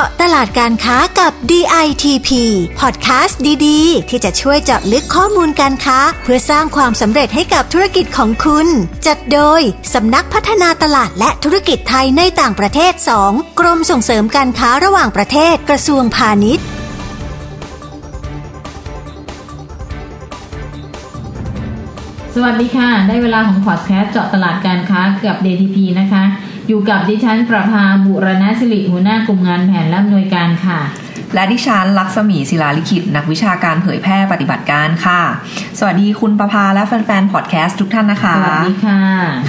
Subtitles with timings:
[0.00, 2.30] าะตลาดการค้ากับ DITP
[2.80, 8.66] พอดแคสต์ดีๆ ที่จะช่วยเจาะลึกข้อมูลการค้า เพื่อสร้างความสำเร็จให้กับธุรกิจของคุณ
[9.06, 9.60] จัดโดย
[9.94, 12.92] สำนักพัฒนาตลาดและธุรกิจไทยในต่างประเทศ
[13.26, 16.66] 2 กรมส่งเสริมการค้าระหว่างประเทศกระทรวงพาณิชย์
[22.34, 26.24] สวัสดีค่ะ ได้เวลาของพอดแคสต์เจาะตลาดการค้ากับ DTP นะคะ
[26.68, 30.80] อยู่กับดิฉันประภาบุรณสิริหัวหน้ากลุ่มงานแผนและอำนวยการค่ะ
[31.34, 35.20] และดิฉันลักษมีศิลาลิขิต นักวิชาการเผยแพร่ปฏิบัติการค่ะ
[35.78, 39.00] สวัสดีคุณประภาและแฟนๆพอดแคสต์ทุกท่านนะคะ สวัสดีค่ะ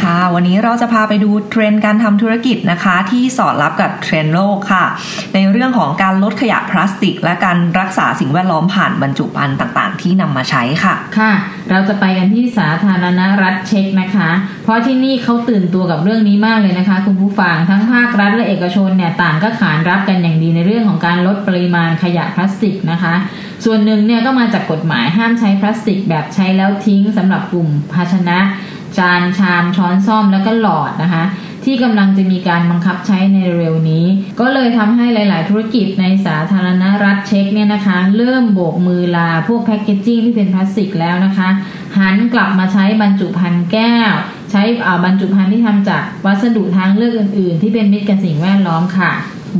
[0.03, 4.85] ค่ะ วันนี้เราจะพาไปดูเทรนด์การทำธุรกิจนะคะ ที่สอดรับกับเทรนด์โลกค่ะ
[5.33, 11.33] ในเรื่องของการลดขยะพลาสติก และการรักษาสิ่งแวดล้อมผ่านบรรจุภัณฑ์ต่างๆ ที่นำมาใช้ค่ะ ค่ะ
[11.69, 14.29] เราจะไปกันที่สาธารณรัฐเช็กนะคะ
[14.63, 23.13] เพราะที่นี่เขาตื่นตัวกับเรื่องนี้มากเลยนะคะ คุณผู้ฟังทั้งภาครัฐและเอกชนเนี่ยต่างก็ขานรับกันอย่างดีในเรื่องของการลดปริมาณขยะพลาสติกนะคะ
[23.65, 28.39] ส่วนหนึ่งเนี่ยก็มาจากกฎหมายห้ามใช้พลาสติกแบบใช้แล้วทิ้งสำหรับกลุ่มภาชนะ
[28.97, 31.23] จานชามช้อนซ่อมแล้วก็หลอดนะคะ
[31.69, 34.05] ที่กำลังจะมีการบังคับใช้ในเร็วนี้
[34.39, 41.49] ก็เลยทำให้หลาย ๆ ธุรกิจในสาธารณรัฐเช็กเนี่ยนะคะ เริ่มโบกมือลาพวกแพคเกจจิ้งที่เป็นพลาสติกแล้วนะคะ
[41.97, 44.13] หันกลับมาใช้บรรจุภัณฑ์แก้ว
[44.51, 44.63] ใช้
[45.03, 49.11] บรรจุภัณฑ์ที่ทำจากวัสดุทางเลือกอื่น ๆ ที่เป็นมิตรกับสิ่งแวดล้อมค่ะ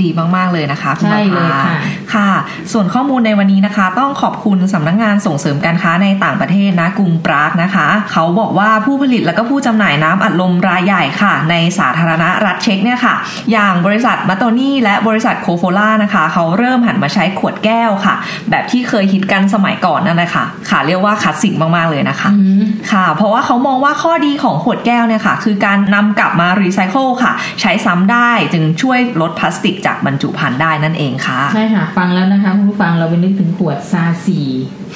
[0.03, 1.75] ดีมากๆเลยนะคะคุณใช่ประเลยภาค่ะ
[2.13, 2.29] ค่ะ
[2.73, 13.15] ส่วนข้อมูลในวันนี้นะคะ ต้องขอบคุณสำนักงานส่งเสริมการค้าในต่างประเทศนะกรุงปรากนะคะ เขาบอกว่าผู้ผลิตและก็ผู้จำหน่ายน้ำอัดลมรายใหญ่ค่ะ ในสาธารณรัฐเช็กเนี่ยค่ะ
[13.51, 18.15] อย่างบริษัทมาโตนี่และบริษัทโคโฟล่านะคะ เขาเริ่มหันมาใช้ขวดแก้วค่ะ
[18.49, 34.39] แบบที่เคยฮิตกันสมัยก่อนนั่นแหละค่ะ ค่ะเรียกว่าคลาสสิกมากๆเลยนะคะอืมค่ะ เพราะว่าเขามองว่าข้อดีของขวดแก้วเนี่ยค่ะ คือการนำกลับมารีไซเคิลค่ะ ใช้ซ้ำได้จึงช่วยลดพลาสติกจากบรรจุภัณฑ์ได้นั่นเองค่ะ ใช่ค่ะ ฟังแล้วนะคะคุณผู้ฟังเราไปนึกถึงขวดซาสี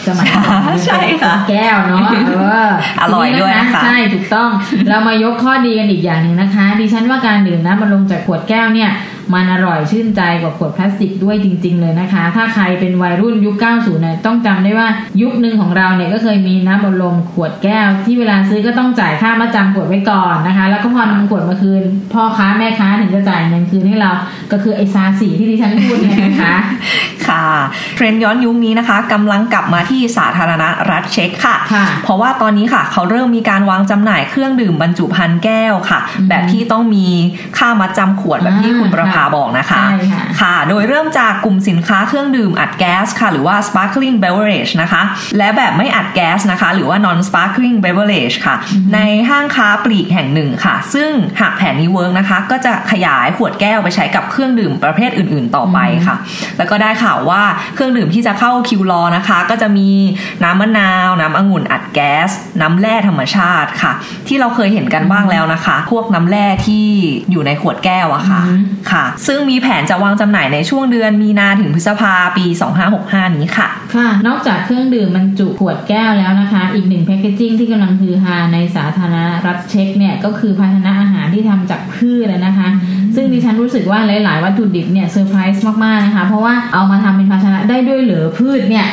[0.08, 2.08] สมัยก่อนใช่ค่ะแก้วเนาะ
[2.38, 2.70] เออ
[3.02, 4.50] อร่อยด้วยนะคะใช่ถูกต้อง
[4.90, 8.90] เรามายกข้อดีกันอีกอย่างหนึ่งนะคะดิฉันว่าการดื่มน้ำมันลมจากขวดแก้วเนี่ย
[9.34, 14.88] มันอร่อยชื่นใจกว่าขวดพลาสติกด้วยจริง ๆ เลยนะคะ ถ้าใครเป็นวัยรุ่นยุค 90เนี่ยต้องจำได้ว่า
[15.22, 21.84] ยุคหนึ่งของเราเนี่ยก็เคยมีน้ำมันลมขวดแก้ว ที่เวลาซื้อก็ต้องจ่ายค่ามาจำขวดไว้ก่อนนะคะ แล้วก็พอนำขวดมาคืน
[22.14, 24.12] พ่อค้าแม่ค้าถึงจะจ่ายเงินคืนให้เรา
[24.52, 26.56] ก็คือไอซาสีที่ดิฉันพูดเนี่ยนะคะ
[27.28, 27.46] ค่ะ
[27.96, 37.08] เทรนด์ย้อนยุคนี้นะคะกำลังกลับมาที่สาธารณรัฐเช็กค่ะค่ะ เพราะว่าตอนนี้ค่ะ เขาเริ่มมีการวางจำหน่ายเครื่องดื่มบรรจุภัณฑ์แก้วค่ะอืมแบบที่ต้องมี
[37.58, 45.02] ค่ามัดจำขวดแบบที่อ่าคุณประภาบอกนะคะใช่ค่ะค่ะ โดยเริ่มจากกลุ่มสินค้าเครื่องดื่มอัดแก๊สค่ะ หรือว่า sparkling beverage นะคะ
[45.38, 48.56] และแบบไม่อัดแก๊สนะคะ หรือว่า non sparkling beverage ค่ะ
[48.94, 51.10] ในห้างค้าปลีกแห่งหนึ่งค่ะ ซึ่ง
[51.42, 56.16] หากแผนนี้เวิร์กนะคะ ก็จะขยายขวดแก้วไปใช้กับเครื่องดื่มประเภทอื่น ๆ ต่อไปค่ะ
[56.58, 57.44] แล้วก็ได้ข่าวว่า
[57.76, 59.90] เครื่องดื่มที่จะเข้าคิวรอนะคะ ก็จะมี
[60.44, 62.30] น้ำมะนาว น้ำองุ่นอัดแก๊ส
[62.62, 63.92] น้ำแร่ธรรมชาติค่ะ
[64.28, 66.86] ที่เราเคยเห็นกันบ้างแล้วนะคะ พวกน้ำแร่ที่
[67.32, 68.62] อยู่ในขวดแก้วอะค่ะอืม
[69.02, 72.46] ค่ะ ซึ่งมีแผนจะวางจำหน่ายในช่วงเดือนมีนาถึงพฤษภาปี
[72.92, 82.68] 2565 นี้ค่ะ ค่ะ นอกจากเครื่องดื่มบรรจุขวดแก้วแล้วนะคะ อีกหนึ่งแพคเกจิ้งที่กำลังฮือฮาในสาธารณรัฐเช็กเนี่ยก็คือภาชนะอาหารที่ทำจากพืชนะคะ
[83.16, 88.88] ซึ่งดิฉันรู้สึกว่าหลาย ๆ วัตถุดิบเนี่ยเซอร์ไพรส์มาก ๆ นะคะ เพราะว่าเอามาทำเป็นภาชนะได้ด้วยเหรือพืชเนี่ย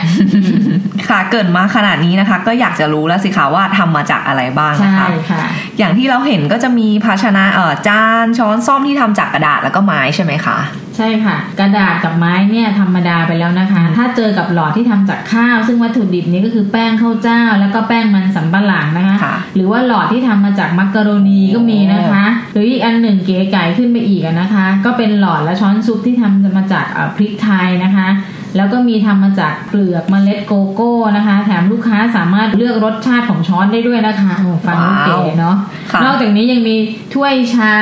[1.09, 5.45] ค่ะเกิดมาขนาดนี้นะคะ ก็อยากจะรู้แล้วสิคะว่าทำมาจากอะไรบ้างนะใช่คะค่ะ
[5.79, 10.59] อย่างที่เราเห็นก็จะมีภาชนะเอ่อจานช้อนซ่อมที่ทำจากกระดาษแล้วก็ไม้ใช่ไหมคะ
[10.99, 28.09] ใช่ค่ะ กระดาษกับไม้เนี่ยธรรมดาไปแล้วนะคะ ถ้าเจอกับหลอดที่ทำจากข้าว ซึ่งวัตถุดิบนี้ก็คือแป้งข้าวเจ้า แล้วก็แป้งมันสำปะหลังนะคะค่ะหรือว่าหลอดที่ทำมาจากมักกะโรนีก็มีนะคะ หรืออีกอันหนึ่งเก๋ไก่ขึ้นไปอีกอะนะคะ ก็เป็นหลอดและช้อนซุปที่ทำมาจากเอ่อพริกไทยนะคะ
[28.57, 36.77] แล้วก็มีทำมาจากเปลือกเมล็ดโกโก้นะคะ แถมลูกค้าสามารถเลือกรสชาติของช้อนได้ด้วยนะคะโอ้ฟังดูเก๋เนาะค่ะ นอกจากนี้ยังมี
[37.15, 37.75] ถ้วยชา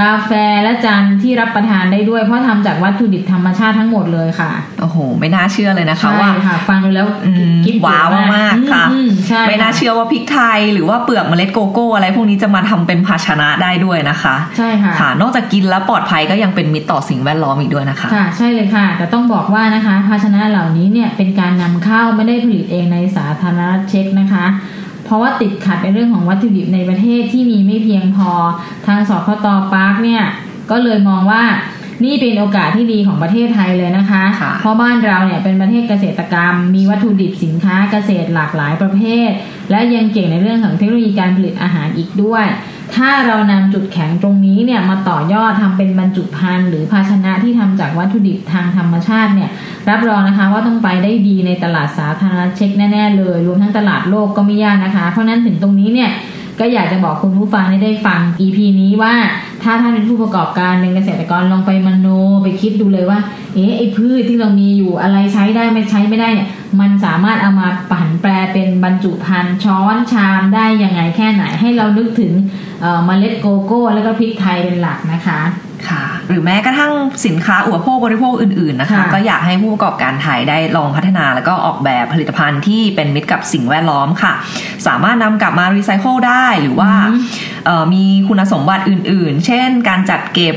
[0.00, 0.30] กาแฟ
[0.62, 4.50] และจานที่รับประทานได้ด้วย เพราะทำจากวัตถุดิบธรรมชาติทั้งหมดเลยค่ะ
[4.80, 24.46] โอ้โห ไม่น่าเชื่อเลยนะคะใช่ว่าค่ะ ฟังดูแล้วอืมกิ๊บว้าวมากๆค่ะอืมใช่ไม่น่าเชื่อว่าพริกไทย หรือว่าเปลือกเมล็ดโกโก้ อะไรพวกนี้จะมาทำเป็นภาชนะได้ด้วยนะคะ ใช่ค่ะค่ะ นอกจากกินแล้วปลอดภัยก็ยังเป็นมิตรต่อสิ่งแวดล้อมอีกด้วยนะคะ ค่ะ ใช่เลยค่ะ แต่ต้องบอกว่านะคะ ภาชนะเหล่านี้เนี่ยเป็นการนำเข้าไม่ได้ผลิตเองในสาธารณรัฐเช็กนะคะ
[25.10, 28.30] เพราะว่าติดขัดในเรื่องของวัตถุดิบในประเทศที่มีไม่เพียงพอ
[28.86, 30.22] ทางสพตปาร์คเนี่ย
[30.70, 31.42] ก็เลยมองว่า
[32.04, 39.30] นี่เป็นโอกาสที่ดีของประเทศไทยเลยนะคะค่ะเพราะบ้านเราเนี่ยเป็นประเทศเกษตรกรรม มีวัตถุดิบสินค้าเกษตรหลากหลายประเภท
[39.70, 42.46] และยังเก่งในเรื่องของเทคโนโลยีการผลิตอาหารอีกด้วย
[42.96, 49.50] ถ้าเรานำจุดแข็งตรงนี้เนี่ยมาต่อยอดทำเป็นบรรจุภัณฑ์หรือภาชนะที่ทำจากวัตถุดิบทางธรรมชาติเนี่ย
[49.88, 56.10] รับรองนะคะว่าต้องไปได้ดีในตลาดสาธารณะเช็คแน่ๆเลย รวมทั้งตลาดโลกก็ไม่ยากนะคะ เพราะนั้นถึงตรงนี้เนี่ย
[56.60, 59.14] ก็อยากจะบอกคุณผู้ฟังให้ได้ฟัง EP นี้ว่า
[59.62, 62.06] ถ้าท่านเป็นผู้ประกอบการเป็นเกษตรกรลองไปมโน
[62.42, 63.18] ไปคิดดูเลยว่า
[63.54, 66.48] เอ๊ะไอ้พืชที่เรามีอยู่อะไรใช้ได้ไม่ใช้ไม่ได้เนี่ย
[66.80, 72.32] มันสามารถเอามาปั่นแปรเป็นบรรจุภัณฑ์ช้อนชามได้ยังไงแค่ไหนให้เรานึกถึง
[73.06, 75.40] เมล็ดโกโก้ แล้วก็พริกไทยเป็นหลักนะคะ
[75.88, 76.92] ค่ะหรือแม้กระทั่ง
[77.26, 84.32] สินค้าอุปโภคบริโภคอื่นๆนะคะค่ะก็อยากให้ผู้ประกอบการไทยได้ลองพัฒนาแล้วก็ออกแบบผลิตภัณฑ์ที่เป็นมิตรกับสิ่งแวดล้อมค่ะ
[84.86, 87.14] สามารถนำกลับมารีไซเคิลได้หรือว่าอื
[87.60, 90.54] มเอ่อมีคุณสมบัติอื่น ๆ เช่น การจัดเก็บ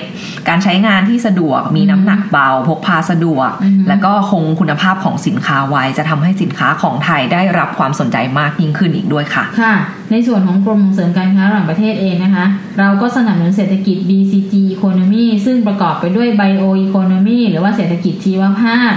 [0.50, 9.74] การใช้งานที่สะดวก มีน้ำหนักเบา พกพาสะดวกอืมแล้วก็คงคุณภาพของสินค้าไว้จะทำให้สินค้าของไทยได้รับความสนใจมากยิ่งขึ้นอีกด้วยค่ะ ค่ะ
[10.12, 12.46] ในส่วนของกรมส่งเสริมการค้าระหว่างประเทศเองนะคะ
[12.80, 18.92] เราก็สนับสนุนเศรษฐกิจ BCG Economy ซึ่งประกอบไปด้วย Bio Economy หรือว่าเศรษฐกิจชีวภาพ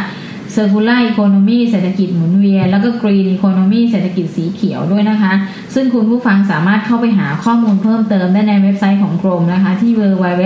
[0.55, 5.33] Circular Economy เศรษฐกิจหมุนเวียน แล้วก็ Green Economy เศรษฐกิจสีเขียวด้วยนะคะ
[5.75, 10.45] ซึ่งคุณผู้ฟังสามารถเข้าไปหาข้อมูลเพิ่มเติมได้ในเว็บไซต์ของกรมนะคะ ที่ www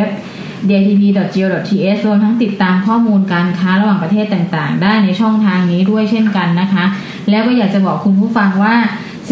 [0.69, 6.85] dtp.go.th รวมทั้งติดตามข้อมูลการค้าระหว่างประเทศต่างๆ ได้ในช่องทางนี้ด้วยเช่นกันนะคะ
[7.31, 8.75] แล้วก็อยากจะบอกคุณผู้ฟังว่า